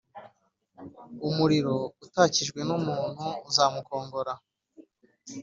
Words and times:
umuriro 1.27 1.75
utakijwe 2.05 2.59
n’umuntu 2.67 3.25
uzamukongora, 3.49 4.33